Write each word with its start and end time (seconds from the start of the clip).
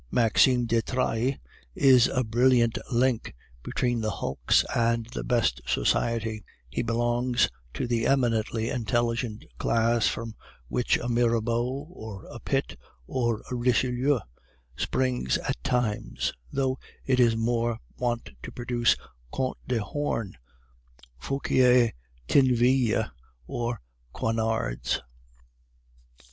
Maxime 0.09 0.65
de 0.65 0.81
Trailles 0.81 1.37
is 1.75 2.07
a 2.07 2.23
brilliant 2.23 2.79
link 2.91 3.35
between 3.61 4.01
the 4.01 4.09
hulks 4.09 4.65
and 4.75 5.05
the 5.13 5.23
best 5.23 5.61
society; 5.67 6.43
he 6.71 6.81
belongs 6.81 7.51
to 7.71 7.85
the 7.85 8.07
eminently 8.07 8.71
intelligent 8.71 9.45
class 9.59 10.07
from 10.07 10.33
which 10.69 10.97
a 10.97 11.07
Mirabeau, 11.07 11.85
or 11.91 12.25
a 12.31 12.39
Pitt, 12.39 12.79
or 13.05 13.43
a 13.51 13.53
Richelieu 13.55 14.17
springs 14.75 15.37
at 15.37 15.63
times, 15.63 16.33
though 16.51 16.79
it 17.05 17.19
is 17.19 17.37
more 17.37 17.77
wont 17.99 18.31
to 18.41 18.51
produce 18.51 18.95
Counts 19.31 19.59
of 19.69 19.77
Horn, 19.77 20.35
Fouquier 21.19 21.91
Tinvilles, 22.27 23.05
and 23.47 23.75
Coignards." 24.15 24.99